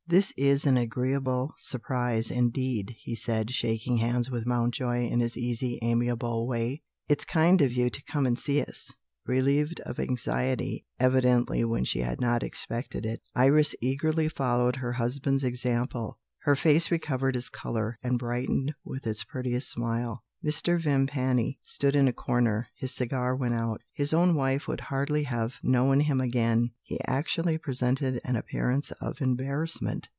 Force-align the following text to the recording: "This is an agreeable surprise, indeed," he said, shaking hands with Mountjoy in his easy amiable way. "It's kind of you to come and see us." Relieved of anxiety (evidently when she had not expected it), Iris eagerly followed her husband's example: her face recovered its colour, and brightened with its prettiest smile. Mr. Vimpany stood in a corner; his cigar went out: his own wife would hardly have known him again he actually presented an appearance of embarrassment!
"This 0.07 0.33
is 0.35 0.65
an 0.65 0.75
agreeable 0.75 1.53
surprise, 1.57 2.29
indeed," 2.31 2.95
he 2.99 3.15
said, 3.15 3.49
shaking 3.51 3.95
hands 3.95 4.29
with 4.29 4.45
Mountjoy 4.45 5.05
in 5.07 5.21
his 5.21 5.37
easy 5.37 5.79
amiable 5.81 6.45
way. 6.49 6.81
"It's 7.07 7.23
kind 7.23 7.61
of 7.61 7.71
you 7.71 7.89
to 7.89 8.03
come 8.11 8.25
and 8.25 8.37
see 8.37 8.59
us." 8.61 8.93
Relieved 9.25 9.79
of 9.85 10.01
anxiety 10.01 10.85
(evidently 10.99 11.63
when 11.63 11.85
she 11.85 11.99
had 11.99 12.19
not 12.19 12.43
expected 12.43 13.05
it), 13.05 13.21
Iris 13.35 13.73
eagerly 13.79 14.27
followed 14.27 14.75
her 14.77 14.91
husband's 14.91 15.45
example: 15.45 16.19
her 16.39 16.57
face 16.57 16.91
recovered 16.91 17.37
its 17.37 17.47
colour, 17.47 17.97
and 18.03 18.19
brightened 18.19 18.73
with 18.83 19.07
its 19.07 19.23
prettiest 19.23 19.69
smile. 19.69 20.25
Mr. 20.43 20.81
Vimpany 20.81 21.59
stood 21.61 21.95
in 21.95 22.07
a 22.07 22.11
corner; 22.11 22.67
his 22.75 22.91
cigar 22.91 23.35
went 23.35 23.53
out: 23.53 23.79
his 23.93 24.11
own 24.11 24.33
wife 24.33 24.67
would 24.67 24.79
hardly 24.79 25.21
have 25.21 25.53
known 25.61 25.99
him 25.99 26.19
again 26.19 26.67
he 26.81 26.99
actually 27.05 27.59
presented 27.59 28.19
an 28.25 28.35
appearance 28.35 28.91
of 28.99 29.21
embarrassment! 29.21 30.09